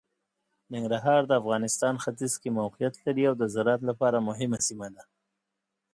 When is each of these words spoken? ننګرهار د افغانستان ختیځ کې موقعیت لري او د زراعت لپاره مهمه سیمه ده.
ننګرهار 0.73 1.21
د 1.27 1.31
افغانستان 1.41 1.95
ختیځ 2.03 2.33
کې 2.41 2.55
موقعیت 2.59 2.95
لري 3.05 3.23
او 3.29 3.35
د 3.41 3.43
زراعت 3.53 3.81
لپاره 3.89 4.25
مهمه 4.27 4.59
سیمه 4.67 4.87
ده. 4.95 5.03